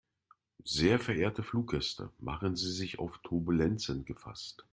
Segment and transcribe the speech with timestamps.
[0.63, 4.65] Sehr verehrte Fluggäste, machen Sie sich auf Turbulenzen gefasst.